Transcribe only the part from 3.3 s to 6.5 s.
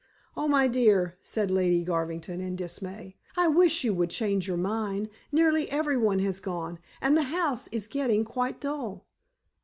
"I wish you would change your mind. Nearly everyone has